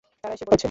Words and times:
তারা 0.21 0.33
এসে 0.33 0.45
পড়েছে। 0.45 0.59